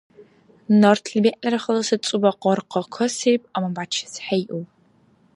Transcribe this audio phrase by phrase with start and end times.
[0.79, 4.67] Нартли бегӀлара халаси цӀуба къаркъа касиб, амма бячес хӀейуб.